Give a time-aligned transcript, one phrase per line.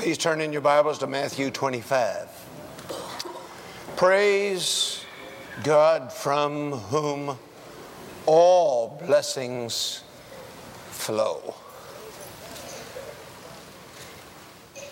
[0.00, 2.26] Please turn in your Bibles to Matthew 25.
[3.96, 5.04] Praise
[5.62, 7.36] God from whom
[8.24, 10.02] all blessings
[10.86, 11.54] flow.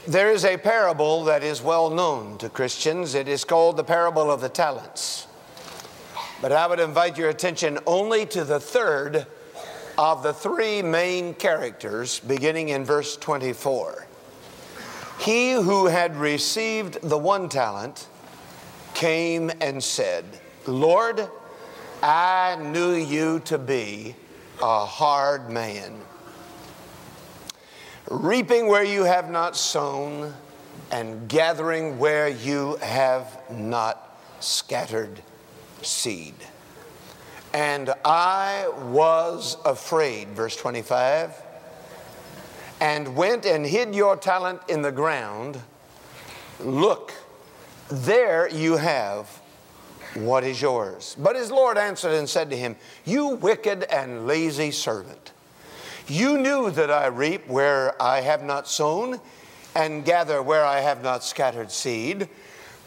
[0.06, 3.14] There is a parable that is well known to Christians.
[3.14, 5.26] It is called the parable of the talents.
[6.42, 9.26] But I would invite your attention only to the third
[9.96, 14.07] of the three main characters, beginning in verse 24.
[15.18, 18.06] He who had received the one talent
[18.94, 20.24] came and said,
[20.66, 21.28] Lord,
[22.02, 24.14] I knew you to be
[24.62, 26.00] a hard man,
[28.08, 30.34] reaping where you have not sown,
[30.90, 35.20] and gathering where you have not scattered
[35.82, 36.34] seed.
[37.52, 41.34] And I was afraid, verse 25,
[42.80, 45.60] and went and hid your talent in the ground.
[46.60, 47.12] Look,
[47.88, 49.40] there you have
[50.14, 51.16] what is yours.
[51.18, 55.32] But his Lord answered and said to him, You wicked and lazy servant,
[56.06, 59.20] you knew that I reap where I have not sown
[59.74, 62.28] and gather where I have not scattered seed.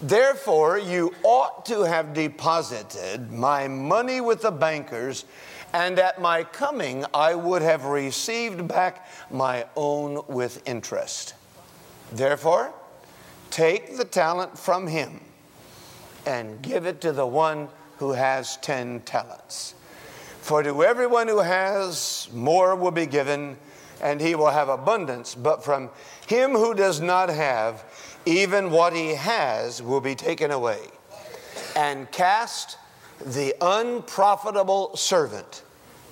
[0.01, 5.25] Therefore, you ought to have deposited my money with the bankers,
[5.73, 11.33] and at my coming I would have received back my own with interest.
[12.11, 12.73] Therefore,
[13.49, 15.21] take the talent from him
[16.25, 19.75] and give it to the one who has ten talents.
[20.41, 23.57] For to everyone who has, more will be given,
[24.01, 25.35] and he will have abundance.
[25.35, 25.89] But from
[26.27, 27.83] him who does not have,
[28.25, 30.79] even what he has will be taken away.
[31.75, 32.77] And cast
[33.25, 35.63] the unprofitable servant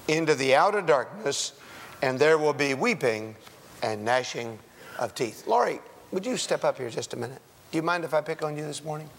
[0.07, 1.53] into the outer darkness,
[2.01, 3.35] and there will be weeping
[3.83, 4.57] and gnashing
[4.97, 5.47] of teeth.
[5.47, 5.79] Laurie,
[6.11, 7.41] would you step up here just a minute?
[7.71, 9.09] Do you mind if I pick on you this morning?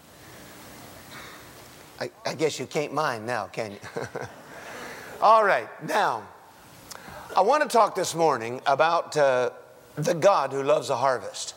[2.01, 3.79] I, I guess you can't mind now, can you?
[5.21, 6.27] All right, now,
[7.37, 9.51] I want to talk this morning about uh,
[9.97, 11.55] the God who loves a harvest.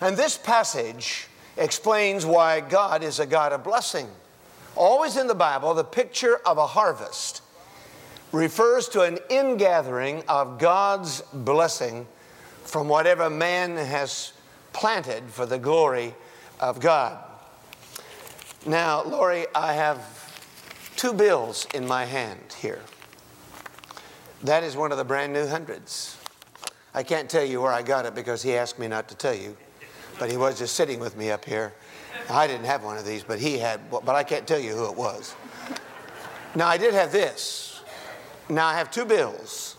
[0.00, 4.08] And this passage explains why God is a God of blessing.
[4.76, 7.42] Always in the Bible, the picture of a harvest
[8.32, 12.06] refers to an ingathering of God's blessing
[12.64, 14.32] from whatever man has
[14.72, 16.14] planted for the glory
[16.58, 17.22] of God.
[18.66, 20.00] Now, Laurie, I have
[20.96, 22.80] two bills in my hand here.
[24.42, 26.16] That is one of the brand new hundreds.
[26.92, 29.34] I can't tell you where I got it because he asked me not to tell
[29.34, 29.56] you
[30.18, 31.72] but he was just sitting with me up here.
[32.30, 34.86] I didn't have one of these, but he had, but I can't tell you who
[34.86, 35.34] it was.
[36.54, 37.82] Now, I did have this.
[38.48, 39.76] Now, I have two bills,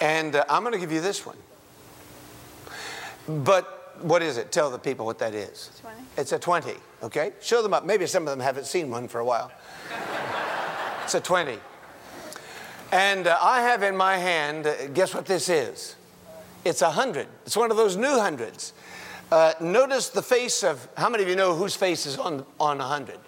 [0.00, 1.36] and uh, I'm going to give you this one.
[3.28, 4.50] But what is it?
[4.52, 5.70] Tell the people what that is.
[5.80, 5.96] 20.
[6.16, 7.32] It's a 20, okay?
[7.40, 7.84] Show them up.
[7.84, 9.52] Maybe some of them haven't seen one for a while.
[11.04, 11.58] it's a 20.
[12.92, 15.96] And uh, I have in my hand, uh, guess what this is?
[16.64, 17.28] It's a hundred.
[17.44, 18.72] It's one of those new hundreds.
[19.32, 22.78] Uh, notice the face of, how many of you know whose face is on, on
[22.78, 23.18] 100?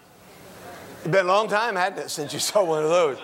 [0.99, 3.19] It's been a long time, hadn't it, since you saw one of those?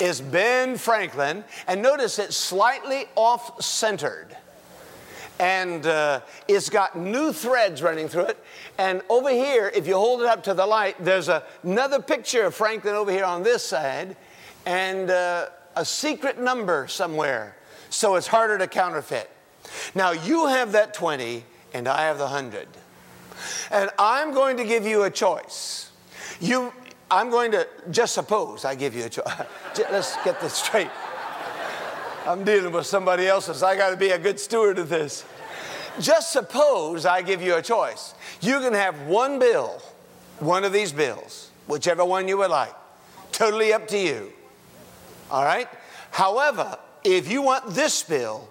[0.00, 4.36] It's Ben Franklin, and notice it's slightly off centered.
[5.38, 8.44] And uh, it's got new threads running through it.
[8.78, 12.44] And over here, if you hold it up to the light, there's a, another picture
[12.44, 14.16] of Franklin over here on this side,
[14.64, 15.46] and uh,
[15.76, 17.56] a secret number somewhere.
[17.90, 19.30] So it's harder to counterfeit.
[19.94, 22.68] Now, you have that 20, and I have the hundred.
[23.70, 25.90] And I'm going to give you a choice.
[26.40, 26.72] You,
[27.10, 29.26] I'm going to just suppose I give you a choice.
[29.90, 30.90] Let's get this straight.
[32.26, 33.62] I'm dealing with somebody else's.
[33.62, 35.26] I got to be a good steward of this.
[36.00, 38.14] Just suppose I give you a choice.
[38.40, 39.82] You can have one bill,
[40.38, 42.74] one of these bills, whichever one you would like.
[43.32, 44.32] Totally up to you.
[45.30, 45.68] All right?
[46.12, 48.48] However, if you want this bill,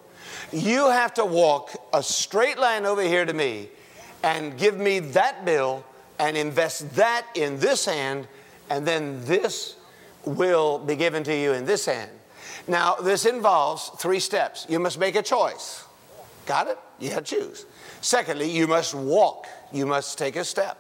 [0.54, 3.70] you have to walk a straight line over here to me
[4.24, 5.84] and give me that bill
[6.20, 8.28] and invest that in this hand,
[8.70, 9.76] and then this
[10.26, 12.12] will be given to you in this hand.
[12.68, 14.66] Now, this involves three steps.
[14.70, 15.84] You must make a choice.
[16.46, 16.78] Got it?
[17.00, 17.66] You have to choose.
[18.02, 19.48] Secondly, you must walk.
[19.72, 20.78] You must take a step.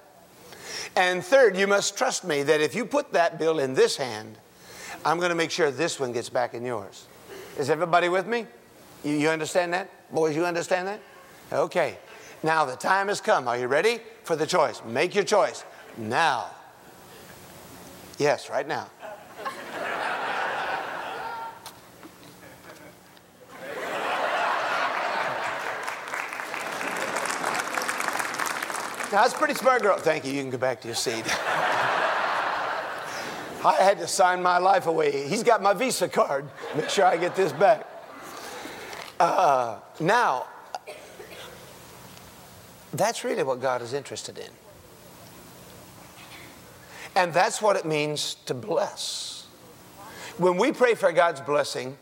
[0.96, 4.38] And third, you must trust me that if you put that bill in this hand,
[5.04, 7.08] I'm going to make sure this one gets back in yours.
[7.58, 8.46] Is everybody with me?
[9.04, 9.90] You, you understand that?
[10.14, 11.00] Boys, you understand that?
[11.52, 11.98] Okay.
[12.42, 13.48] Now the time has come.
[13.48, 14.82] Are you ready for the choice?
[14.86, 15.64] Make your choice
[15.98, 16.48] now.
[18.18, 18.90] Yes, right now.
[29.10, 29.98] That's a pretty smart girl.
[29.98, 30.34] Thank you.
[30.34, 31.24] You can go back to your seat.
[33.66, 35.28] I had to sign my life away.
[35.28, 36.46] He's got my Visa card.
[36.76, 37.93] Make sure I get this back.
[39.24, 40.46] Uh, now,
[42.94, 44.50] that's really what God is interested in.
[47.16, 49.48] And that's what it means to bless.
[50.38, 51.98] When we pray for God's blessing,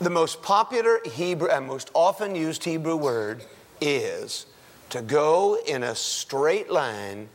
[0.00, 3.44] the most popular Hebrew and most often used Hebrew word
[3.80, 4.46] is
[4.90, 7.28] to go in a straight line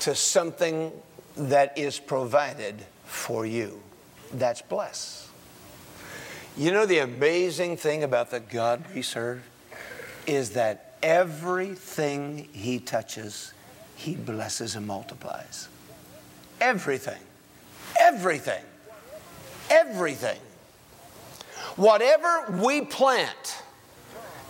[0.00, 0.92] to something
[1.36, 3.80] that is provided for you.
[4.32, 5.29] That's bless.
[6.56, 9.48] You know, the amazing thing about the God we serve
[10.26, 13.52] is that everything He touches,
[13.96, 15.68] He blesses and multiplies.
[16.60, 17.20] Everything.
[17.98, 18.62] Everything.
[19.70, 20.38] Everything.
[21.76, 23.62] Whatever we plant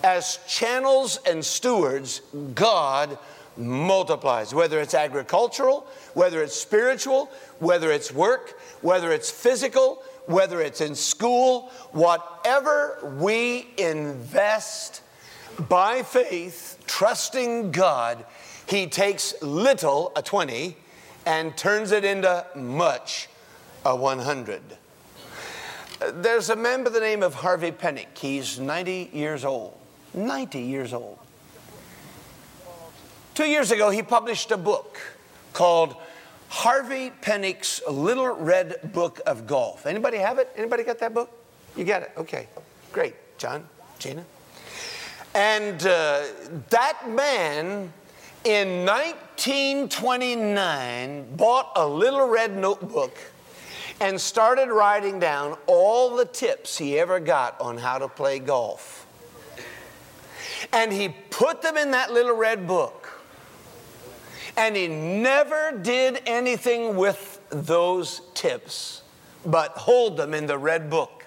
[0.03, 2.23] as channels and stewards,
[2.55, 3.19] God
[3.57, 4.55] multiplies.
[4.55, 10.95] Whether it's agricultural, whether it's spiritual, whether it's work, whether it's physical, whether it's in
[10.95, 15.03] school, whatever we invest
[15.69, 18.25] by faith, trusting God,
[18.67, 20.77] He takes little, a 20,
[21.27, 23.29] and turns it into much,
[23.85, 24.63] a 100.
[26.15, 28.17] There's a man by the name of Harvey Penick.
[28.17, 29.77] He's 90 years old.
[30.15, 31.19] 90 years old.
[33.35, 34.99] Two years ago, he published a book
[35.53, 35.95] called
[36.51, 39.87] Harvey Penick's Little Red Book of Golf.
[39.87, 40.51] Anybody have it?
[40.57, 41.31] Anybody got that book?
[41.77, 42.11] You got it?
[42.17, 42.49] Okay,
[42.93, 43.15] great.
[43.39, 43.69] John,
[44.01, 44.25] Gina.
[45.33, 46.25] And uh,
[46.71, 47.93] that man
[48.43, 53.17] in 1929 bought a little red notebook
[54.01, 59.07] and started writing down all the tips he ever got on how to play golf.
[60.73, 63.00] And he put them in that little red book.
[64.57, 69.03] And he never did anything with those tips
[69.45, 71.27] but hold them in the red book.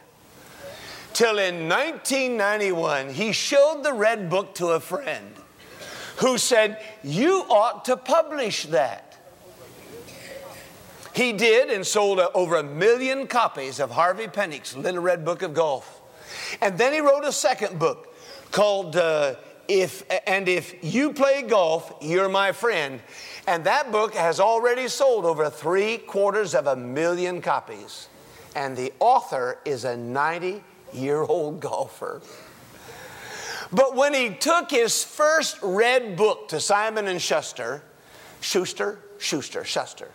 [1.14, 5.34] Till in 1991, he showed the red book to a friend
[6.18, 9.18] who said, You ought to publish that.
[11.14, 15.54] He did and sold over a million copies of Harvey Penick's Little Red Book of
[15.54, 16.02] Golf.
[16.60, 18.16] And then he wrote a second book
[18.52, 19.36] called uh,
[19.68, 23.00] if and if you play golf, you're my friend.
[23.48, 28.08] And that book has already sold over three quarters of a million copies.
[28.56, 30.64] And the author is a 90
[30.94, 32.22] year old golfer.
[33.72, 37.84] But when he took his first red book to Simon and Schuster,
[38.40, 40.12] Schuster, Schuster, Schuster.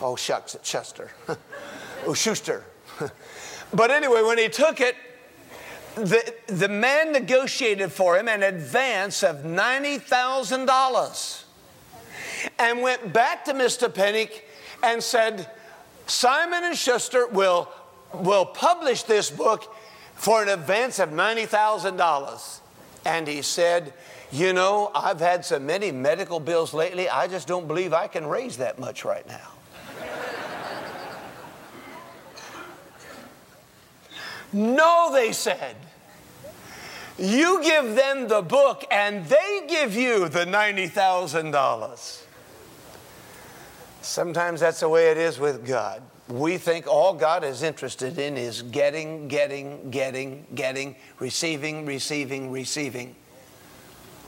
[0.00, 1.10] Oh, shucks, it's Schuster.
[2.06, 2.64] oh, Schuster.
[3.72, 4.96] but anyway, when he took it,
[5.98, 11.42] the, the man negotiated for him an advance of $90,000
[12.58, 13.88] and went back to Mr.
[13.88, 14.42] Penick
[14.82, 15.50] and said,
[16.06, 17.68] Simon and Schuster will,
[18.14, 19.74] will publish this book
[20.14, 22.60] for an advance of $90,000.
[23.04, 23.92] And he said,
[24.30, 28.26] You know, I've had so many medical bills lately, I just don't believe I can
[28.26, 29.57] raise that much right now.
[34.52, 35.76] No, they said.
[37.18, 42.24] You give them the book and they give you the $90,000.
[44.00, 46.02] Sometimes that's the way it is with God.
[46.28, 53.16] We think all God is interested in is getting, getting, getting, getting, receiving, receiving, receiving.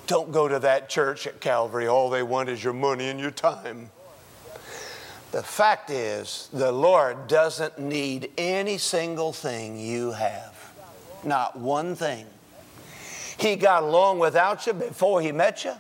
[0.07, 1.87] Don't go to that church at Calvary.
[1.87, 3.91] All they want is your money and your time.
[5.33, 10.73] The fact is, the Lord doesn't need any single thing you have,
[11.23, 12.27] not one thing.
[13.39, 15.73] He got along without you before he met you.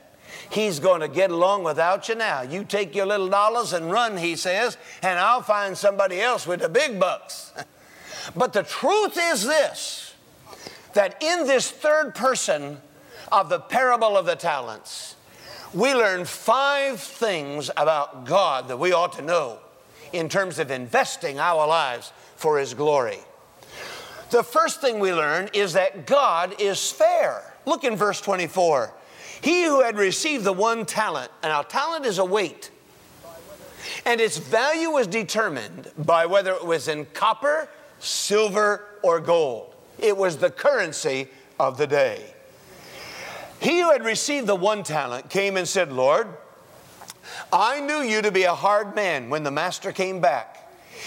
[0.50, 2.42] He's going to get along without you now.
[2.42, 6.60] You take your little dollars and run, he says, and I'll find somebody else with
[6.60, 7.52] the big bucks.
[8.36, 10.14] but the truth is this
[10.94, 12.78] that in this third person
[13.30, 15.14] of the parable of the talents,
[15.72, 19.58] we learn five things about God that we ought to know
[20.12, 23.18] in terms of investing our lives for His glory.
[24.30, 27.54] The first thing we learn is that God is fair.
[27.66, 28.92] Look in verse 24.
[29.42, 32.70] He who had received the one talent, and our talent is a weight,
[34.04, 37.68] and its value was determined by whether it was in copper,
[38.00, 39.74] silver, or gold.
[39.98, 42.34] It was the currency of the day.
[43.60, 46.26] He who had received the one talent came and said, Lord,
[47.52, 50.56] I knew you to be a hard man when the master came back.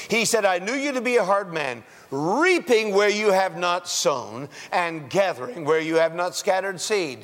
[0.10, 3.88] He said, I knew you to be a hard man, reaping where you have not
[3.88, 7.19] sown, and gathering where you have not scattered seed.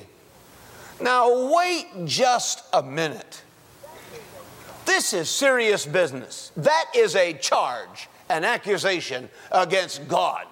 [1.01, 3.43] Now, wait just a minute.
[4.86, 6.51] This is serious business.
[6.57, 10.45] That is a charge, an accusation against God.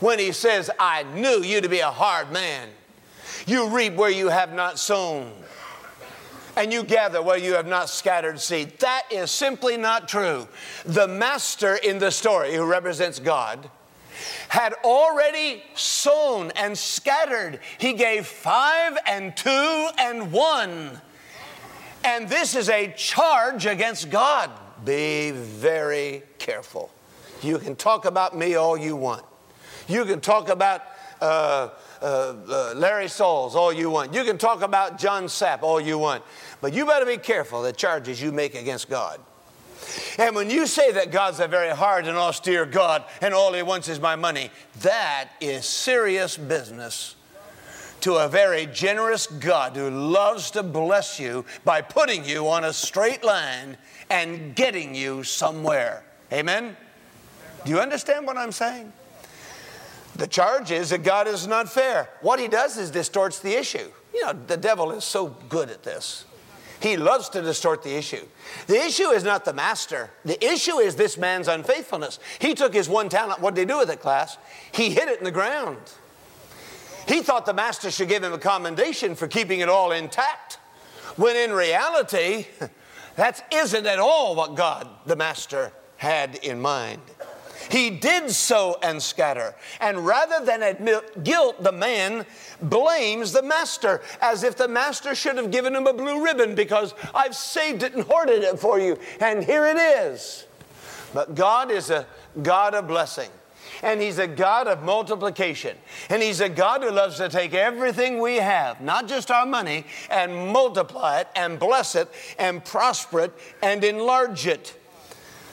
[0.00, 2.68] When he says, I knew you to be a hard man,
[3.48, 5.32] you reap where you have not sown,
[6.56, 8.78] and you gather where you have not scattered seed.
[8.80, 10.48] That is simply not true.
[10.84, 13.70] The master in the story, who represents God,
[14.48, 17.60] had already sown and scattered.
[17.78, 21.00] He gave five and two and one.
[22.04, 24.50] And this is a charge against God.
[24.84, 26.90] Be very careful.
[27.42, 29.24] You can talk about me all you want.
[29.86, 30.82] You can talk about
[31.20, 31.68] uh,
[32.02, 34.14] uh, uh, Larry Sauls all you want.
[34.14, 36.22] You can talk about John Sapp all you want.
[36.60, 39.20] But you better be careful the charges you make against God.
[40.18, 43.62] And when you say that God's a very hard and austere God and all he
[43.62, 44.50] wants is my money,
[44.80, 47.14] that is serious business
[48.00, 52.72] to a very generous God who loves to bless you by putting you on a
[52.72, 53.76] straight line
[54.10, 56.04] and getting you somewhere.
[56.32, 56.76] Amen?
[57.64, 58.92] Do you understand what I'm saying?
[60.18, 62.10] The charge is that God is not fair.
[62.20, 63.90] What he does is distorts the issue.
[64.12, 66.24] You know, the devil is so good at this.
[66.80, 68.24] He loves to distort the issue.
[68.66, 70.10] The issue is not the master.
[70.24, 72.18] The issue is this man's unfaithfulness.
[72.40, 73.40] He took his one talent.
[73.40, 74.38] What did he do with it, class?
[74.72, 75.78] He hid it in the ground.
[77.06, 80.58] He thought the master should give him a commendation for keeping it all intact,
[81.16, 82.46] when in reality,
[83.16, 87.00] that isn't at all what God, the master, had in mind.
[87.70, 89.54] He did sow and scatter.
[89.80, 92.24] And rather than admit guilt, the man
[92.62, 96.94] blames the master as if the master should have given him a blue ribbon because
[97.14, 100.46] I've saved it and hoarded it for you, and here it is.
[101.14, 102.06] But God is a
[102.42, 103.30] God of blessing.
[103.82, 105.76] And He's a God of multiplication.
[106.08, 109.84] And He's a God who loves to take everything we have, not just our money,
[110.10, 112.08] and multiply it and bless it
[112.38, 113.32] and prosper it
[113.62, 114.74] and enlarge it.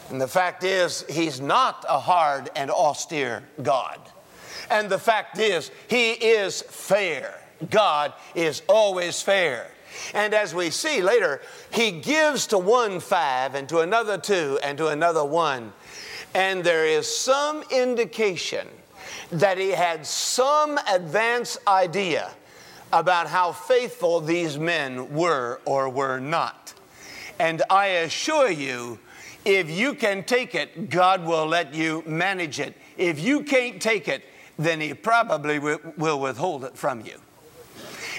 [0.10, 4.00] And the fact is, He's not a hard and austere God.
[4.70, 7.42] And the fact is, He is fair.
[7.70, 9.68] God is always fair.
[10.14, 14.78] And as we see later, He gives to one five, and to another two, and
[14.78, 15.74] to another one.
[16.34, 18.68] And there is some indication
[19.32, 22.32] that He had some advance idea
[22.94, 26.74] about how faithful these men were or were not.
[27.40, 29.00] And I assure you,
[29.46, 32.74] if you can take it, God will let you manage it.
[32.98, 34.24] If you can't take it,
[34.58, 37.22] then He probably will withhold it from you.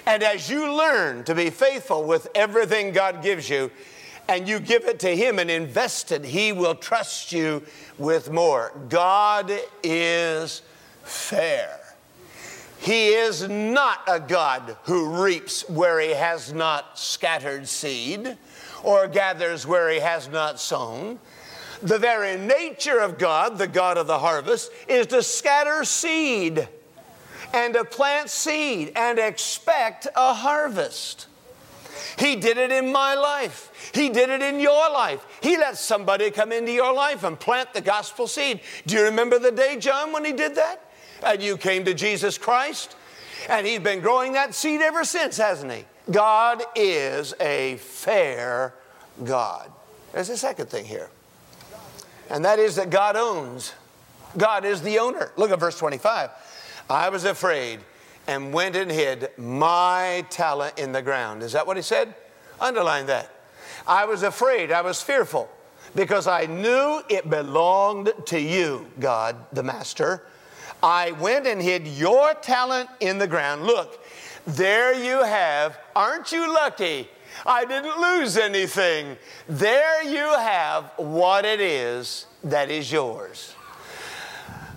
[0.06, 3.72] And as you learn to be faithful with everything God gives you,
[4.28, 7.62] and you give it to Him and invest it, He will trust you
[7.98, 8.72] with more.
[8.88, 9.52] God
[9.82, 10.62] is
[11.02, 11.80] fair.
[12.78, 18.36] He is not a God who reaps where He has not scattered seed
[18.86, 21.18] or gathers where he has not sown.
[21.82, 26.68] The very nature of God, the God of the harvest, is to scatter seed
[27.52, 31.26] and to plant seed and expect a harvest.
[32.16, 33.90] He did it in my life.
[33.92, 35.26] He did it in your life.
[35.42, 38.60] He let somebody come into your life and plant the gospel seed.
[38.86, 40.92] Do you remember the day, John, when he did that?
[41.24, 42.94] And you came to Jesus Christ?
[43.48, 45.84] And he's been growing that seed ever since, hasn't he?
[46.10, 48.74] God is a fair
[49.24, 49.70] God.
[50.12, 51.10] There's a second thing here,
[52.30, 53.72] and that is that God owns.
[54.36, 55.32] God is the owner.
[55.36, 56.30] Look at verse 25.
[56.88, 57.80] I was afraid
[58.26, 61.42] and went and hid my talent in the ground.
[61.42, 62.14] Is that what he said?
[62.60, 63.30] Underline that.
[63.86, 65.48] I was afraid, I was fearful,
[65.94, 70.24] because I knew it belonged to you, God, the master.
[70.82, 73.64] I went and hid your talent in the ground.
[73.64, 74.04] Look,
[74.46, 75.78] there you have.
[75.94, 77.08] Aren't you lucky?
[77.44, 79.16] I didn't lose anything.
[79.48, 83.54] There you have what it is that is yours.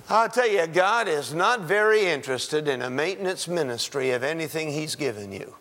[0.10, 4.96] I'll tell you, God is not very interested in a maintenance ministry of anything He's
[4.96, 5.56] given you.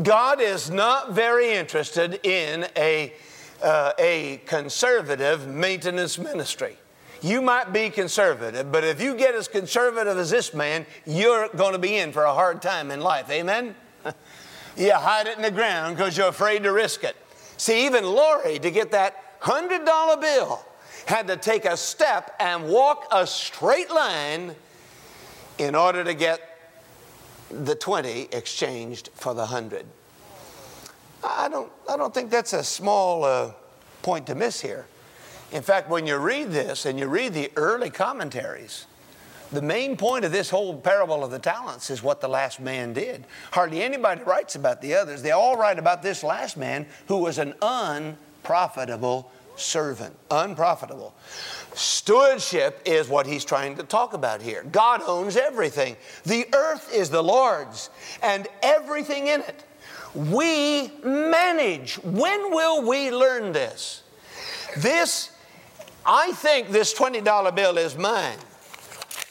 [0.00, 3.12] God is not very interested in a,
[3.62, 6.76] uh, a conservative maintenance ministry.
[7.24, 11.72] You might be conservative, but if you get as conservative as this man, you're going
[11.72, 13.30] to be in for a hard time in life.
[13.30, 13.74] Amen?
[14.76, 17.16] you hide it in the ground because you're afraid to risk it.
[17.56, 20.62] See, even Lori, to get that $100 bill,
[21.06, 24.54] had to take a step and walk a straight line
[25.56, 26.42] in order to get
[27.50, 29.86] the 20 exchanged for the 100.
[31.24, 33.52] I don't, I don't think that's a small uh,
[34.02, 34.84] point to miss here.
[35.54, 38.86] In fact, when you read this and you read the early commentaries,
[39.54, 42.92] The main point of this whole parable of the talents is what the last man
[42.92, 43.24] did.
[43.52, 45.22] Hardly anybody writes about the others.
[45.22, 50.16] They all write about this last man who was an unprofitable servant.
[50.30, 51.14] Unprofitable.
[51.72, 54.64] Stewardship is what he's trying to talk about here.
[54.72, 55.96] God owns everything.
[56.24, 57.90] The earth is the Lord's
[58.22, 59.64] and everything in it.
[60.16, 61.94] We manage.
[62.02, 64.02] When will we learn this?
[64.76, 65.30] This,
[66.06, 68.38] I think this $20 bill is mine.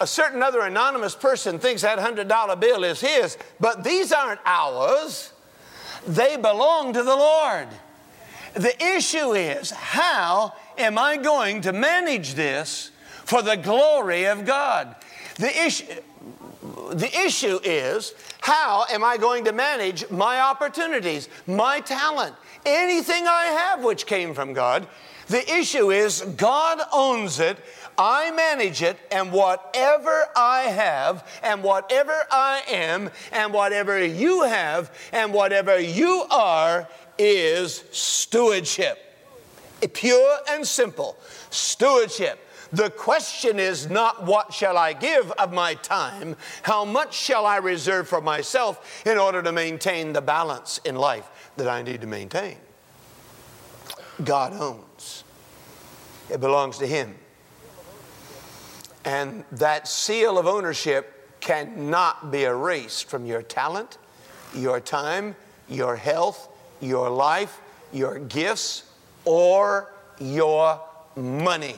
[0.01, 5.31] A certain other anonymous person thinks that $100 bill is his, but these aren't ours.
[6.07, 7.67] They belong to the Lord.
[8.53, 12.91] The issue is how am I going to manage this
[13.25, 14.95] for the glory of God?
[15.37, 15.85] The issue,
[16.91, 23.45] the issue is how am I going to manage my opportunities, my talent, anything I
[23.45, 24.87] have which came from God?
[25.27, 27.57] The issue is God owns it.
[27.97, 34.91] I manage it, and whatever I have, and whatever I am, and whatever you have,
[35.11, 36.87] and whatever you are,
[37.19, 38.97] is stewardship.
[39.93, 41.17] Pure and simple.
[41.51, 42.39] Stewardship.
[42.71, 47.57] The question is not what shall I give of my time, how much shall I
[47.57, 52.07] reserve for myself in order to maintain the balance in life that I need to
[52.07, 52.57] maintain.
[54.23, 54.83] God owns,
[56.29, 57.15] it belongs to Him.
[59.05, 63.97] And that seal of ownership cannot be erased from your talent,
[64.55, 65.35] your time,
[65.67, 66.47] your health,
[66.79, 67.59] your life,
[67.91, 68.83] your gifts,
[69.25, 70.79] or your
[71.15, 71.75] money.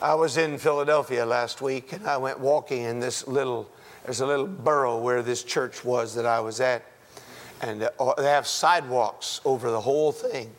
[0.00, 3.68] I was in Philadelphia last week and I went walking in this little,
[4.04, 6.84] there's a little borough where this church was that I was at.
[7.60, 10.52] And uh, they have sidewalks over the whole thing,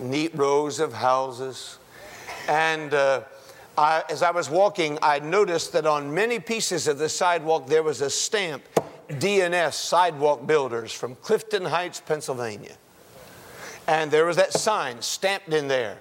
[0.00, 1.78] neat rows of houses.
[2.48, 3.22] And uh,
[3.76, 7.82] I, as I was walking, I noticed that on many pieces of the sidewalk there
[7.82, 8.62] was a stamp
[9.08, 12.76] DNS Sidewalk Builders from Clifton Heights, Pennsylvania.
[13.86, 15.98] And there was that sign stamped in there.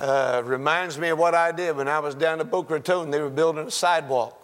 [0.00, 3.10] Uh, reminds me of what I did when I was down at Boca Raton.
[3.10, 4.34] They were building a sidewalk.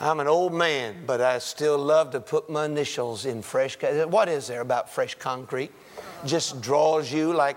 [0.00, 3.76] I'm an old man, but I still love to put my initials in fresh.
[3.82, 5.70] What is there about fresh concrete?
[6.24, 7.56] Just draws you like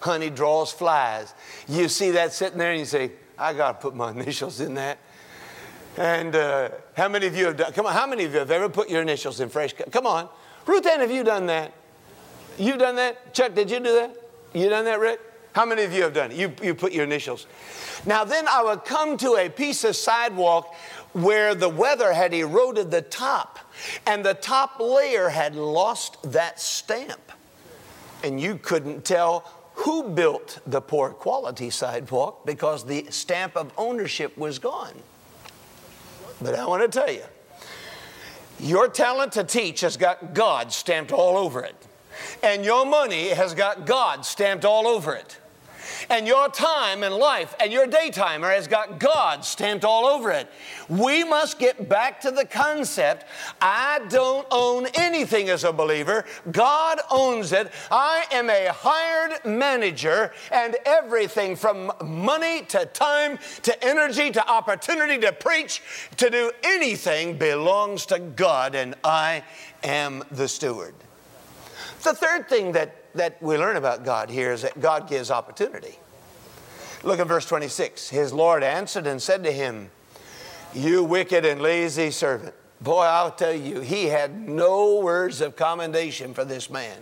[0.00, 1.34] honey draws flies.
[1.68, 4.74] You see that sitting there and you say, I got to put my initials in
[4.74, 4.98] that.
[5.96, 8.50] And uh, how many of you have done, come on, how many of you have
[8.50, 9.74] ever put your initials in fresh?
[9.90, 10.28] Come on.
[10.66, 11.72] Ruth Ann, have you done that?
[12.58, 13.34] You've done that?
[13.34, 14.16] Chuck, did you do that?
[14.52, 15.20] You done that, Rick?
[15.52, 16.36] How many of you have done it?
[16.36, 17.46] You, you put your initials.
[18.06, 20.74] Now, then I would come to a piece of sidewalk
[21.12, 23.58] where the weather had eroded the top,
[24.06, 27.29] and the top layer had lost that stamp.
[28.22, 34.36] And you couldn't tell who built the poor quality sidewalk because the stamp of ownership
[34.36, 34.94] was gone.
[36.40, 37.22] But I want to tell you,
[38.58, 41.74] your talent to teach has got God stamped all over it.
[42.42, 45.39] And your money has got God stamped all over it.
[46.08, 50.50] And your time and life and your daytimer has got God stamped all over it.
[50.88, 53.26] We must get back to the concept
[53.60, 57.70] I don't own anything as a believer, God owns it.
[57.90, 65.18] I am a hired manager, and everything from money to time to energy to opportunity
[65.18, 65.82] to preach
[66.16, 69.42] to do anything belongs to God, and I
[69.82, 70.94] am the steward.
[72.02, 75.98] The third thing that, that we learn about God here is that God gives opportunity.
[77.02, 78.10] Look at verse 26.
[78.10, 79.90] His Lord answered and said to him,
[80.74, 82.54] You wicked and lazy servant.
[82.80, 86.98] Boy, I'll tell you, he had no words of commendation for this man.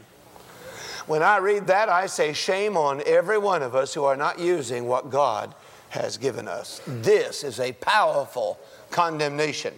[1.07, 4.39] When I read that, I say, Shame on every one of us who are not
[4.39, 5.55] using what God
[5.91, 6.81] has given us.
[6.81, 7.03] Mm-hmm.
[7.03, 8.59] This is a powerful
[8.91, 9.75] condemnation.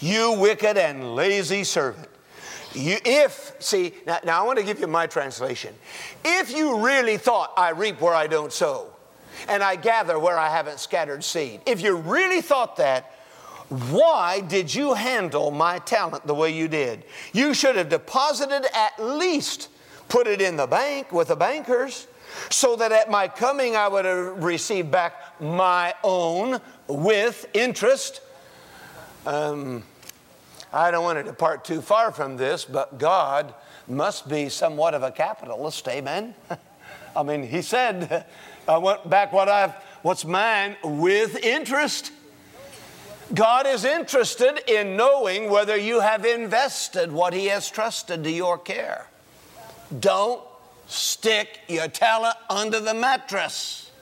[0.00, 2.08] You wicked and lazy servant.
[2.74, 5.74] You, if, see, now, now I want to give you my translation.
[6.24, 8.88] If you really thought I reap where I don't sow,
[9.48, 13.12] and I gather where I haven't scattered seed, if you really thought that,
[13.68, 17.04] why did you handle my talent the way you did?
[17.32, 19.68] You should have deposited at least,
[20.08, 22.06] put it in the bank with the bankers,
[22.50, 28.20] so that at my coming I would have received back my own with interest.
[29.26, 29.84] Um,
[30.74, 33.54] I don't want to depart too far from this, but God
[33.86, 36.34] must be somewhat of a capitalist, amen?
[37.16, 38.26] I mean, He said,
[38.66, 42.10] I want back what I've, what's mine with interest.
[43.32, 48.58] God is interested in knowing whether you have invested what He has trusted to your
[48.58, 49.06] care.
[50.00, 50.42] Don't
[50.88, 53.92] stick your talent under the mattress.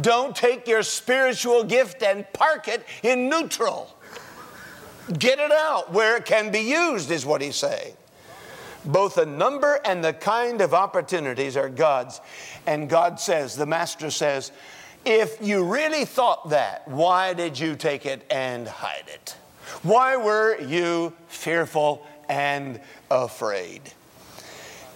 [0.00, 3.94] Don't take your spiritual gift and park it in neutral.
[5.18, 7.94] Get it out where it can be used, is what he's saying.
[8.84, 12.20] Both the number and the kind of opportunities are God's.
[12.66, 14.52] And God says, the Master says,
[15.04, 19.36] if you really thought that, why did you take it and hide it?
[19.82, 23.80] Why were you fearful and afraid?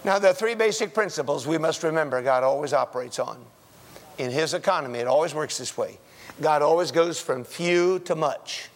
[0.04, 3.44] Now, are three basic principles we must remember God always operates on.
[4.18, 5.98] In His economy, it always works this way
[6.40, 8.68] God always goes from few to much,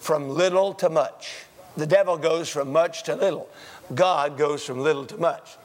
[0.00, 1.44] from little to much.
[1.76, 3.48] The devil goes from much to little.
[3.94, 5.56] God goes from little to much.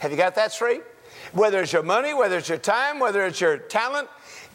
[0.00, 0.82] Have you got that straight?
[1.32, 4.08] Whether it's your money, whether it's your time, whether it's your talent,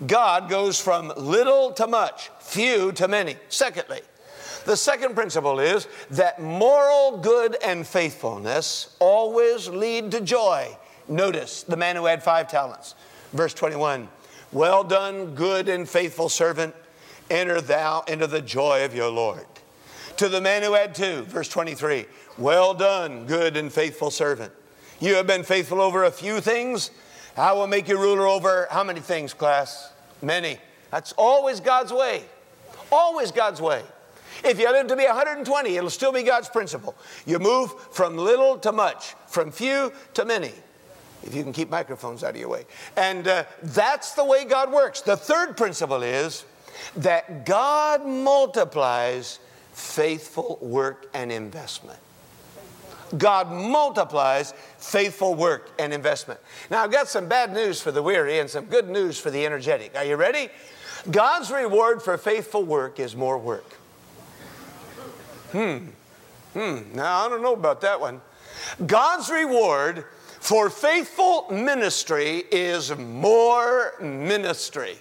[0.06, 3.38] God goes from little to much, few to many.
[3.48, 4.02] Secondly,
[4.66, 10.76] the second principle is that moral good and faithfulness always lead to joy.
[11.08, 12.96] Notice the man who had five talents.
[13.32, 14.10] Verse 21
[14.52, 16.76] Well done, good and faithful servant,
[17.30, 19.46] enter thou into the joy of your Lord.
[20.18, 22.06] To the man who had two, verse 23
[22.38, 24.54] Well done, good and faithful servant.
[25.00, 26.92] You have been faithful over a few things.
[27.38, 29.92] I will make you ruler over how many things, class?
[30.22, 30.58] Many.
[30.90, 32.24] That's always God's way.
[32.92, 33.84] Always God's way.
[34.44, 36.96] If you live to be 120, it'll still be God's principle.
[37.26, 40.52] You move from little to much, from few to many,
[41.24, 42.66] if you can keep microphones out of your way.
[42.96, 45.02] And uh, that's the way God works.
[45.02, 46.46] The third principle is
[46.98, 49.40] that God multiplies
[49.74, 52.00] faithful work and investment.
[53.18, 56.40] God multiplies faithful work and investment.
[56.70, 59.46] Now, I've got some bad news for the weary and some good news for the
[59.46, 59.96] energetic.
[59.96, 60.50] Are you ready?
[61.12, 63.74] God's reward for faithful work is more work.
[65.52, 65.78] Hmm.
[66.54, 66.80] Hmm.
[66.94, 68.22] Now, I don't know about that one.
[68.86, 70.06] God's reward
[70.40, 74.98] for faithful ministry is more ministry.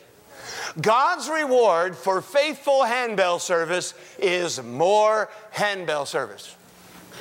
[0.80, 6.56] God's reward for faithful handbell service is more handbell service.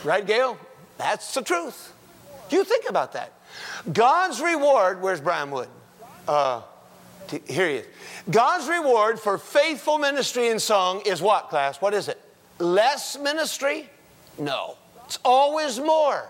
[0.03, 0.57] Right, Gail?
[0.97, 1.93] That's the truth.
[2.49, 3.33] You think about that.
[3.91, 5.67] God's reward, where's Brian Wood?
[6.27, 6.61] Uh,
[7.47, 7.85] here he is.
[8.29, 11.81] God's reward for faithful ministry in song is what, class?
[11.81, 12.19] What is it?
[12.59, 13.89] Less ministry?
[14.37, 14.77] No.
[15.05, 16.29] It's always more.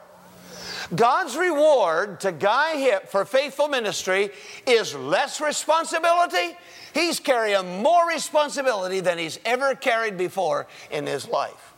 [0.94, 4.30] God's reward to Guy Hip for faithful ministry
[4.68, 6.58] is less responsibility.
[6.94, 11.74] He's carrying more responsibility than he's ever carried before in his life.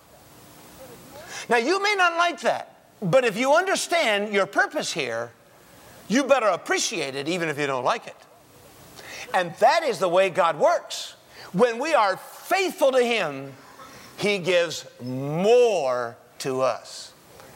[1.49, 5.31] Now, you may not like that, but if you understand your purpose here,
[6.07, 8.15] you better appreciate it even if you don't like it.
[9.33, 11.15] And that is the way God works.
[11.53, 13.53] When we are faithful to Him,
[14.17, 17.13] He gives more to us.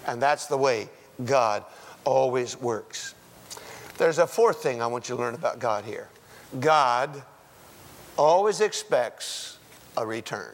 [0.08, 0.90] And that's the way
[1.24, 1.66] God
[2.06, 3.16] always works.
[3.98, 6.10] There's a fourth thing I want you to learn about God here
[6.60, 7.22] God
[8.18, 9.60] always expects
[9.98, 10.54] a return.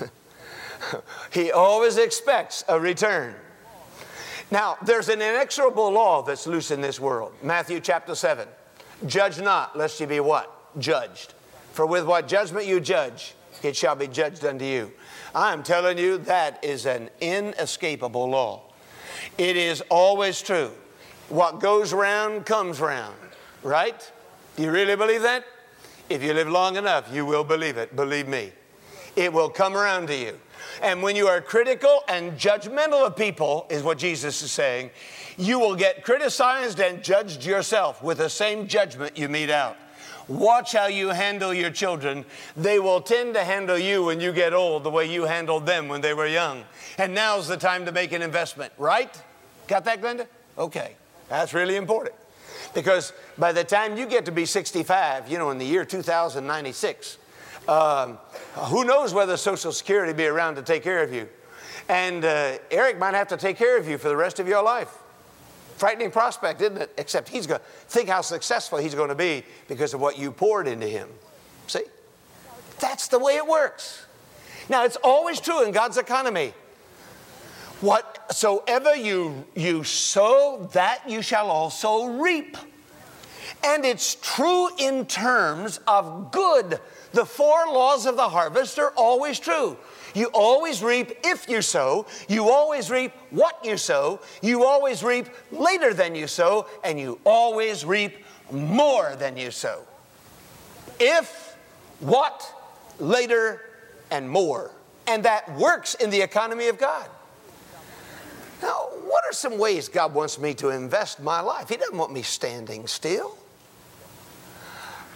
[1.32, 3.34] he always expects a return.
[4.50, 7.32] Now, there's an inexorable law that's loose in this world.
[7.42, 8.48] Matthew chapter 7.
[9.06, 10.78] Judge not, lest you be what?
[10.78, 11.34] Judged.
[11.72, 14.92] For with what judgment you judge, it shall be judged unto you.
[15.34, 18.67] I'm telling you, that is an inescapable law.
[19.38, 20.70] It is always true.
[21.28, 23.16] What goes round comes round,
[23.62, 24.12] right?
[24.56, 25.44] Do You really believe that?
[26.10, 27.94] If you live long enough, you will believe it.
[27.94, 28.50] Believe me.
[29.14, 30.38] It will come around to you.
[30.82, 34.90] And when you are critical and judgmental of people, is what Jesus is saying,
[35.36, 39.76] you will get criticized and judged yourself with the same judgment you mete out.
[40.28, 42.24] Watch how you handle your children.
[42.56, 45.88] They will tend to handle you when you get old the way you handled them
[45.88, 46.64] when they were young.
[46.98, 49.22] And now's the time to make an investment, right?
[49.68, 50.26] Got that, Glenda?
[50.56, 50.96] Okay.
[51.28, 52.14] That's really important.
[52.74, 57.18] Because by the time you get to be 65, you know, in the year 2096,
[57.68, 58.18] um,
[58.54, 61.28] who knows whether Social Security be around to take care of you?
[61.88, 64.62] And uh, Eric might have to take care of you for the rest of your
[64.62, 64.92] life.
[65.76, 66.90] Frightening prospect, isn't it?
[66.98, 70.32] Except he's going to think how successful he's going to be because of what you
[70.32, 71.08] poured into him.
[71.66, 71.84] See?
[72.80, 74.04] That's the way it works.
[74.68, 76.52] Now, it's always true in God's economy.
[77.80, 82.56] Whatsoever you, you sow, that you shall also reap.
[83.64, 86.80] And it's true in terms of good
[87.12, 89.76] the four laws of the harvest are always true.
[90.14, 95.28] You always reap if you sow, you always reap what you sow, you always reap
[95.52, 99.82] later than you sow, and you always reap more than you sow.
[100.98, 101.56] If,
[102.00, 102.46] what,
[102.98, 103.62] later,
[104.10, 104.70] and more.
[105.06, 107.08] And that works in the economy of God.
[109.28, 111.68] Are some ways God wants me to invest my life?
[111.68, 113.36] He doesn't want me standing still.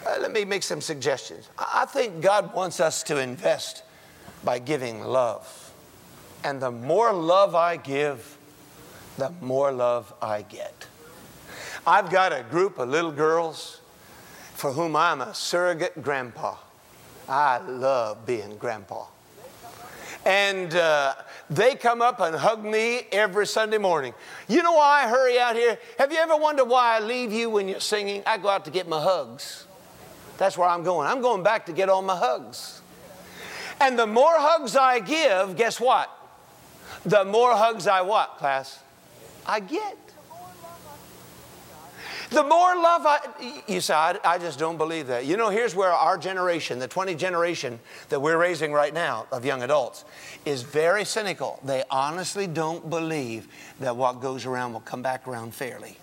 [0.06, 1.48] Uh, let me make some suggestions.
[1.58, 3.84] I think God wants us to invest
[4.44, 5.72] by giving love.
[6.44, 8.36] And the more love I give,
[9.16, 10.86] the more love I get.
[11.86, 13.80] I've got a group of little girls
[14.52, 16.56] for whom I'm a surrogate grandpa.
[17.30, 19.06] I love being grandpa.
[20.26, 21.14] And uh,
[21.50, 24.14] they come up and hug me every Sunday morning.
[24.48, 25.78] You know why I hurry out here?
[25.98, 28.22] Have you ever wondered why I leave you when you're singing?
[28.26, 29.66] I go out to get my hugs.
[30.38, 31.08] That's where I'm going.
[31.08, 32.80] I'm going back to get all my hugs.
[33.80, 36.10] And the more hugs I give, guess what?
[37.04, 38.78] The more hugs I what, class?
[39.46, 39.98] I get.
[42.32, 43.18] The more love I,
[43.68, 45.26] you say, I, I, just don't believe that.
[45.26, 49.44] You know, here's where our generation, the 20 generation that we're raising right now of
[49.44, 50.06] young adults,
[50.46, 51.60] is very cynical.
[51.62, 53.48] They honestly don't believe
[53.80, 55.98] that what goes around will come back around fairly.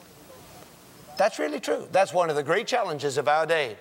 [1.18, 1.88] That's really true.
[1.92, 3.78] That's one of the great challenges of our day.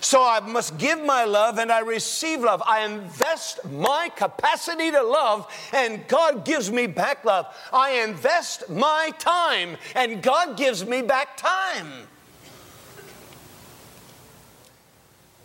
[0.00, 2.62] So I must give my love and I receive love.
[2.66, 7.46] I invest my capacity to love and God gives me back love.
[7.72, 12.08] I invest my time and God gives me back time.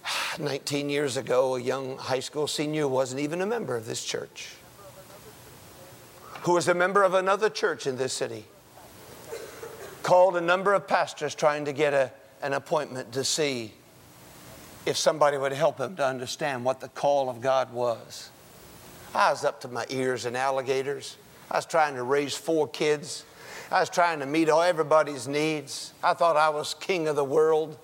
[0.40, 4.50] 19 years ago, a young high school senior wasn't even a member of this church,
[6.42, 8.46] who was a member of another church in this city,
[10.04, 12.12] called a number of pastors trying to get a,
[12.42, 13.74] an appointment to see
[14.86, 18.30] if somebody would help him to understand what the call of God was.
[19.14, 21.18] I was up to my ears in alligators.
[21.50, 23.26] I was trying to raise four kids.
[23.72, 25.94] I was trying to meet all everybody's needs.
[26.04, 27.78] I thought I was king of the world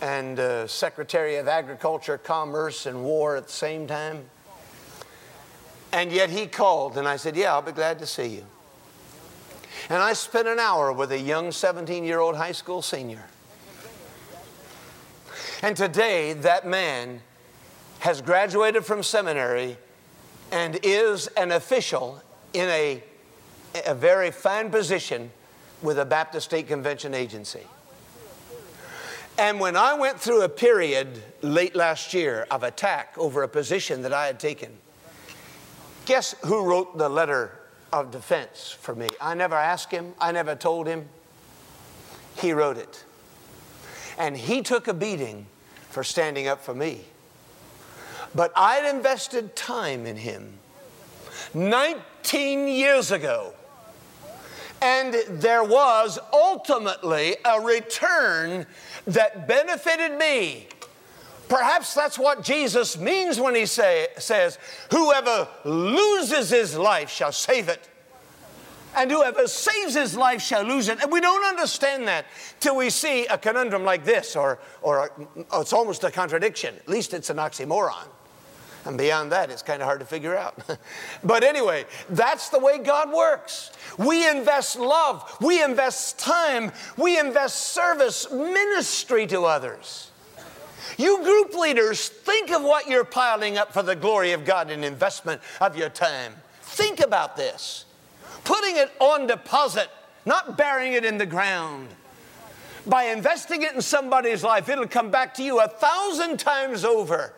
[0.00, 4.24] and uh, Secretary of Agriculture, Commerce, and War at the same time.
[5.92, 8.44] And yet he called, and I said, Yeah, I'll be glad to see you.
[9.88, 13.24] And I spent an hour with a young 17 year old high school senior.
[15.62, 17.22] And today, that man
[18.00, 19.78] has graduated from seminary
[20.52, 23.02] and is an official in a,
[23.86, 25.30] a very fine position
[25.82, 27.62] with a Baptist State Convention agency.
[29.38, 34.02] And when I went through a period late last year of attack over a position
[34.02, 34.72] that I had taken,
[36.06, 37.52] guess who wrote the letter
[37.92, 39.08] of defense for me?
[39.20, 41.08] I never asked him, I never told him.
[42.38, 43.04] He wrote it.
[44.18, 45.46] And he took a beating
[45.90, 47.00] for standing up for me.
[48.34, 50.52] But I'd invested time in him
[51.54, 53.52] 19 years ago.
[54.82, 58.66] And there was ultimately a return
[59.06, 60.68] that benefited me.
[61.48, 64.58] Perhaps that's what Jesus means when he say, says,
[64.90, 67.88] Whoever loses his life shall save it
[68.96, 71.02] and whoever saves his life shall lose it.
[71.02, 72.26] And we don't understand that
[72.60, 76.74] till we see a conundrum like this, or, or a, it's almost a contradiction.
[76.74, 78.08] At least it's an oxymoron.
[78.86, 80.62] And beyond that, it's kind of hard to figure out.
[81.24, 83.72] but anyway, that's the way God works.
[83.98, 90.10] We invest love, we invest time, we invest service, ministry to others.
[90.96, 94.84] You group leaders, think of what you're piling up for the glory of God in
[94.84, 96.32] investment of your time.
[96.62, 97.86] Think about this
[98.44, 99.88] putting it on deposit,
[100.24, 101.88] not burying it in the ground.
[102.86, 107.34] By investing it in somebody's life, it'll come back to you a thousand times over.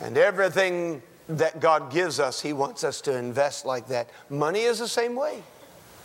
[0.00, 4.08] And everything that God gives us, He wants us to invest like that.
[4.30, 5.42] Money is the same way.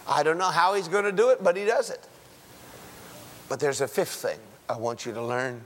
[0.07, 2.07] I don't know how He's going to do it, but He does it.
[3.47, 5.65] But there's a fifth thing I want you to learn,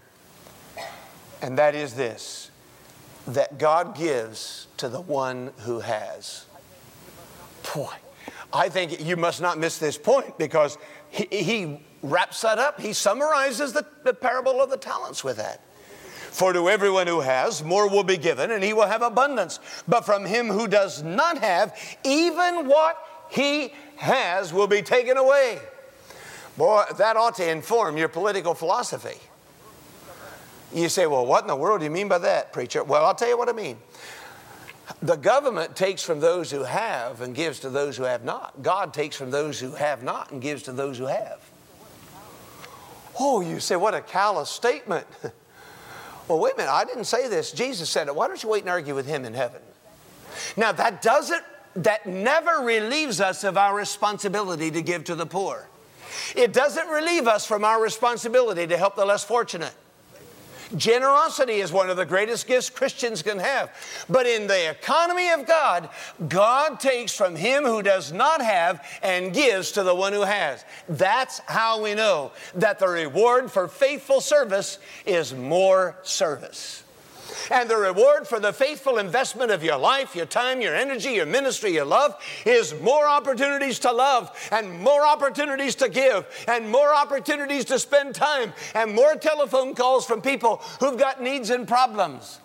[1.42, 2.50] and that is this
[3.28, 6.46] that God gives to the one who has.
[7.74, 7.94] Boy,
[8.54, 10.78] I think you must not miss this point because
[11.10, 12.80] he, he wraps that up.
[12.80, 15.62] He summarizes the, the parable of the talents with that.
[16.30, 19.60] For to everyone who has, more will be given, and he will have abundance.
[19.88, 22.98] But from him who does not have, even what
[23.30, 25.60] he has will be taken away.
[26.58, 29.20] Boy, that ought to inform your political philosophy.
[30.74, 32.84] You say, well, what in the world do you mean by that, preacher?
[32.84, 33.78] Well, I'll tell you what I mean.
[35.02, 38.62] The government takes from those who have and gives to those who have not.
[38.62, 41.40] God takes from those who have not and gives to those who have.
[43.20, 45.06] Oh, you say, what a callous statement.
[46.28, 47.52] well, wait a minute, I didn't say this.
[47.52, 48.16] Jesus said it.
[48.16, 49.62] Why don't you wait and argue with him in heaven?
[50.58, 51.44] Now, that doesn't,
[51.76, 55.68] that never relieves us of our responsibility to give to the poor.
[56.36, 59.74] It doesn't relieve us from our responsibility to help the less fortunate.
[60.76, 63.72] Generosity is one of the greatest gifts Christians can have.
[64.10, 65.90] But in the economy of God,
[66.28, 70.64] God takes from him who does not have and gives to the one who has.
[70.90, 76.83] That's how we know that the reward for faithful service is more service.
[77.52, 81.26] And the reward for the faithful investment of your life, your time, your energy, your
[81.26, 86.94] ministry, your love is more opportunities to love and more opportunities to give and more
[86.94, 92.40] opportunities to spend time and more telephone calls from people who've got needs and problems.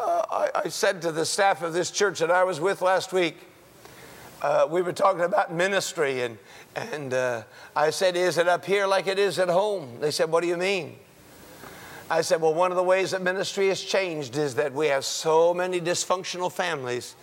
[0.00, 3.12] Uh, I, I, said to the staff of this church that I was with last
[3.12, 3.36] week,
[4.40, 6.38] uh, we were talking about ministry, and,
[6.76, 7.42] and uh,
[7.74, 9.98] I said, Is it up here like it is at home?
[10.00, 10.96] They said, What do you mean?
[12.10, 15.04] I said, Well, one of the ways that ministry has changed is that we have
[15.04, 17.14] so many dysfunctional families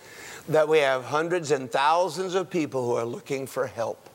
[0.48, 4.08] that we have hundreds and thousands of people who are looking for help.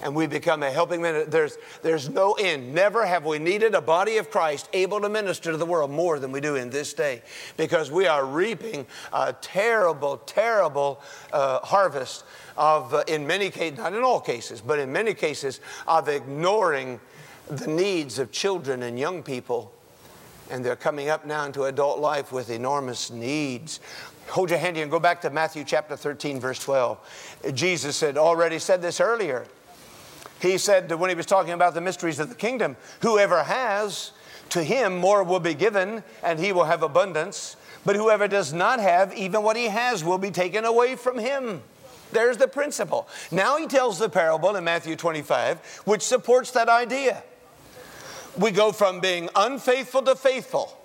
[0.00, 1.30] And we become a helping ministry.
[1.30, 2.72] There's, there's no end.
[2.72, 6.20] Never have we needed a body of Christ able to minister to the world more
[6.20, 7.22] than we do in this day
[7.56, 11.00] because we are reaping a terrible, terrible
[11.32, 12.24] uh, harvest
[12.56, 17.00] of, uh, in many cases, not in all cases, but in many cases, of ignoring
[17.50, 19.72] the needs of children and young people.
[20.50, 23.80] And they're coming up now into adult life with enormous needs.
[24.28, 27.42] Hold your hand here and go back to Matthew chapter 13, verse 12.
[27.54, 29.46] Jesus had already said this earlier.
[30.40, 34.12] He said that when he was talking about the mysteries of the kingdom, whoever has,
[34.50, 37.56] to him more will be given, and he will have abundance.
[37.84, 41.62] But whoever does not have, even what he has will be taken away from him.
[42.12, 43.08] There's the principle.
[43.30, 47.22] Now he tells the parable in Matthew 25, which supports that idea
[48.38, 50.76] we go from being unfaithful to faithful.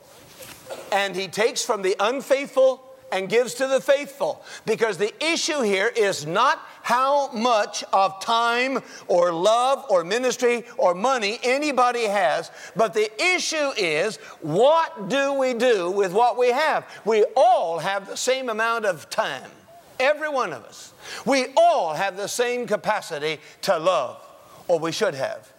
[0.91, 4.43] And he takes from the unfaithful and gives to the faithful.
[4.65, 10.95] Because the issue here is not how much of time or love or ministry or
[10.95, 16.85] money anybody has, but the issue is what do we do with what we have?
[17.05, 19.51] We all have the same amount of time,
[19.99, 20.93] every one of us.
[21.23, 24.25] We all have the same capacity to love,
[24.67, 25.53] or we should have.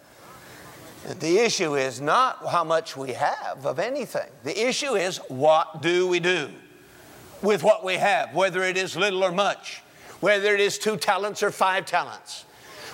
[1.05, 4.27] The issue is not how much we have of anything.
[4.43, 6.49] The issue is what do we do
[7.43, 9.83] with what we have, whether it is little or much,
[10.19, 12.45] whether it is two talents or five talents,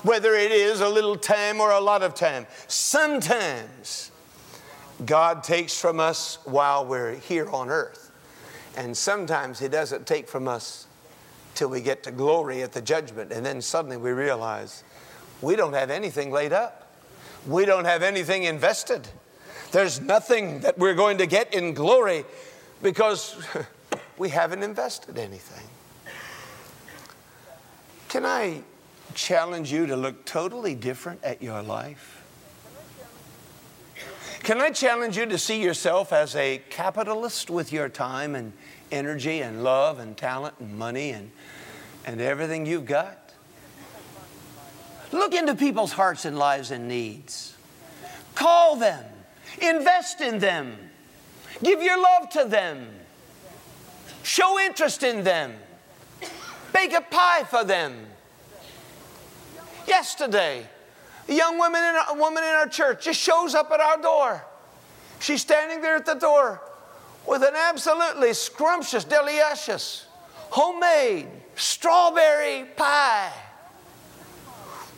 [0.04, 2.45] whether it is a little time or a lot of time.
[2.67, 4.12] Sometimes
[5.06, 8.12] God takes from us while we're here on earth,
[8.76, 10.88] and sometimes He doesn't take from us
[11.56, 14.84] till we get to glory at the judgment, and then suddenly we realize
[15.41, 16.81] we don't have anything laid up
[17.47, 19.08] we don't have anything invested.
[19.71, 22.25] There's nothing that we're going to get in glory
[22.82, 23.41] because
[24.17, 25.67] we haven't invested anything.
[28.10, 28.63] Can I
[29.13, 32.21] challenge you to look totally different at your life?
[34.43, 38.54] Can I challenge you to see yourself as a capitalist with your time and
[38.91, 41.32] energy and love and talent and money and,
[42.06, 43.20] and everything you've got?
[45.12, 47.56] Look into people's hearts and lives and needs.
[48.34, 49.04] Call them,
[49.62, 50.78] invest in them,
[51.62, 52.88] give your love to them,
[54.24, 55.54] show interest in them,
[56.74, 57.93] bake a pie for them.
[59.86, 60.65] Yesterday,
[61.28, 64.45] a young woman in a woman in our church just shows up at our door.
[65.19, 66.62] She's standing there at the door
[67.28, 70.06] with an absolutely scrumptious, delicious,
[70.50, 73.34] homemade strawberry pie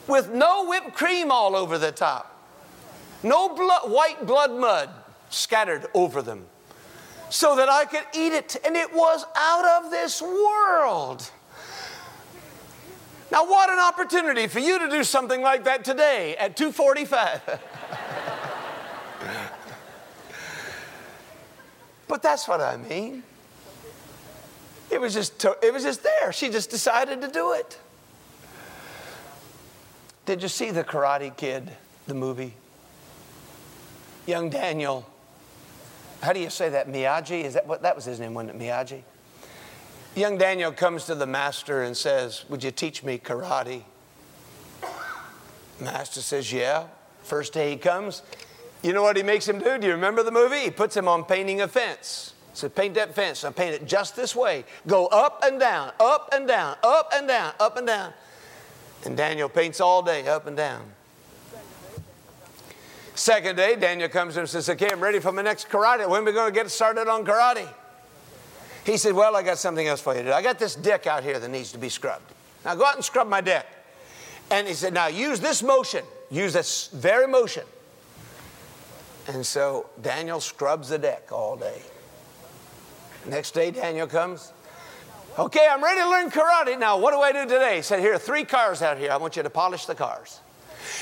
[0.08, 2.30] with no whipped cream all over the top,
[3.24, 4.90] no white blood mud
[5.30, 6.46] scattered over them,
[7.30, 8.58] so that I could eat it.
[8.66, 11.30] And it was out of this world.
[13.32, 17.42] Now, what an opportunity for you to do something like that today at 245.
[22.08, 23.24] but that's what I mean.
[24.92, 26.32] It was just it was just there.
[26.32, 27.80] She just decided to do it.
[30.26, 31.72] Did you see the Karate Kid,
[32.08, 32.54] the movie?
[34.26, 35.06] Young Daniel.
[36.22, 36.88] How do you say that?
[36.88, 37.44] Miyagi?
[37.44, 38.60] Is that what that was his name, wasn't it?
[38.60, 39.02] Miyagi?
[40.16, 43.82] Young Daniel comes to the master and says, Would you teach me karate?
[45.82, 46.86] Master says, Yeah.
[47.24, 48.22] First day he comes,
[48.84, 49.78] you know what he makes him do?
[49.78, 50.60] Do you remember the movie?
[50.60, 52.34] He puts him on painting a fence.
[52.52, 53.44] He said, Paint that fence.
[53.44, 54.64] Now paint it just this way.
[54.88, 58.14] Go up and down, up and down, up and down, up and down.
[59.06, 60.82] And Daniel paints all day up and down.
[63.16, 66.10] Second day, Daniel comes to him and says, Okay, I'm ready for my next karate.
[66.10, 67.68] When are we going to get started on karate?
[68.86, 70.34] He said, Well, I got something else for you to do.
[70.34, 72.34] I got this deck out here that needs to be scrubbed.
[72.66, 73.68] Now go out and scrub my deck.
[74.50, 77.64] And he said, Now use this motion, use this very motion.
[79.28, 81.82] And so Daniel scrubs the deck all day.
[83.26, 84.52] Next day, Daniel comes.
[85.38, 86.78] Okay, I'm ready to learn karate.
[86.78, 87.78] Now, what do I do today?
[87.78, 89.12] He said, Here are three cars out here.
[89.12, 90.42] I want you to polish the cars.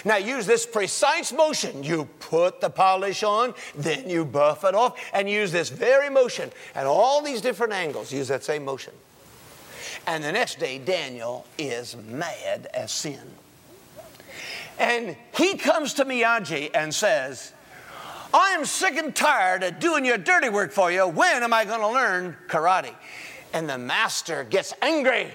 [0.05, 1.83] Now, use this precise motion.
[1.83, 6.49] You put the polish on, then you buff it off, and use this very motion
[6.75, 8.13] at all these different angles.
[8.13, 8.93] Use that same motion.
[10.07, 13.19] And the next day, Daniel is mad as sin.
[14.79, 17.51] And he comes to Miyagi and says,
[18.33, 21.05] I am sick and tired of doing your dirty work for you.
[21.05, 22.95] When am I going to learn karate?
[23.53, 25.27] And the master gets angry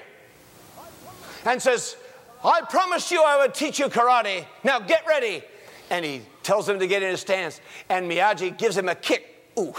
[1.45, 1.97] and says,
[2.45, 4.47] I promised you I would teach you karate.
[4.65, 5.43] Now get ready.
[5.91, 7.61] And he tells him to get in his stance.
[7.89, 9.51] And Miyagi gives him a kick.
[9.59, 9.75] Ooh.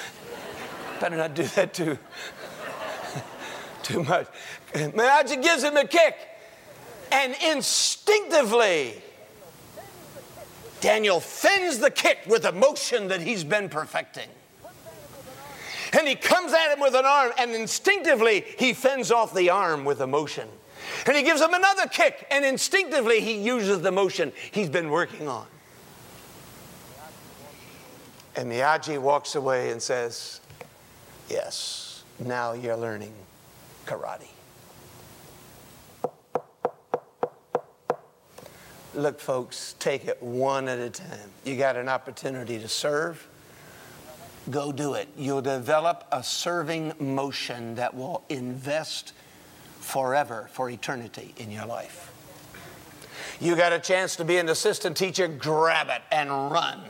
[1.00, 1.98] Better not do that too,
[3.82, 4.26] too much.
[4.72, 6.16] Miyagi gives him a kick.
[7.10, 9.02] And instinctively,
[10.80, 14.28] Daniel fends the kick with a motion that he's been perfecting.
[15.98, 19.84] And he comes at him with an arm, and instinctively he fends off the arm
[19.84, 20.48] with a motion.
[21.06, 25.28] And he gives him another kick, and instinctively he uses the motion he's been working
[25.28, 25.46] on.
[28.34, 30.40] And Miyagi walks away and says,
[31.28, 33.12] Yes, now you're learning
[33.86, 34.28] karate.
[38.94, 41.30] Look, folks, take it one at a time.
[41.44, 43.26] You got an opportunity to serve,
[44.50, 45.08] go do it.
[45.16, 49.12] You'll develop a serving motion that will invest
[49.80, 52.08] forever, for eternity in your life.
[53.40, 56.80] You got a chance to be an assistant teacher, grab it and run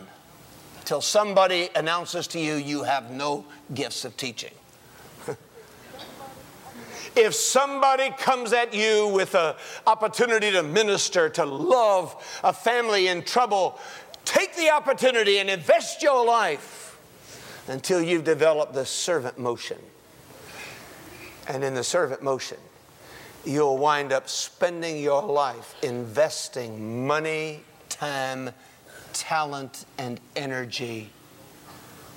[0.85, 4.53] till somebody announces to you you have no gifts of teaching.
[7.15, 9.55] If somebody comes at you with an
[9.87, 13.79] opportunity to minister, to love a family in trouble,
[14.25, 16.92] take the opportunity and invest your life
[17.69, 19.79] until you've developed the servant motion.
[21.49, 22.59] And in the servant motion,
[23.45, 28.51] you'll wind up spending your life investing money, time,
[29.13, 31.11] talent, and energy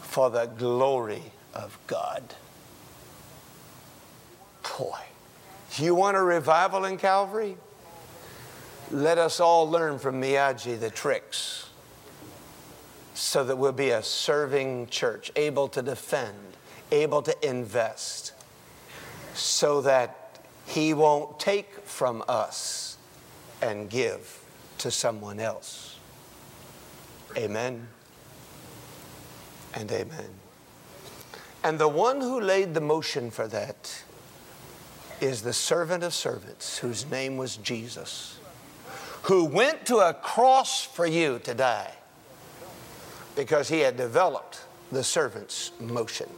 [0.02, 1.24] for the glory
[1.54, 2.24] of God.
[4.78, 5.00] Boy,
[5.78, 7.58] you want a revival in Calvary?
[8.92, 11.65] Let us all learn from Miyagi the tricks
[13.16, 16.36] so that we'll be a serving church, able to defend,
[16.92, 18.34] able to invest,
[19.34, 22.98] so that He won't take from us
[23.62, 24.44] and give
[24.80, 25.98] to someone else.
[27.38, 27.88] Amen
[29.74, 30.30] and amen.
[31.64, 34.04] And the one who laid the motion for that
[35.22, 38.40] is the servant of servants whose name was Jesus,
[39.24, 41.94] who went to a cross for you to die
[43.36, 44.62] because he had developed
[44.92, 46.30] the servant's motion.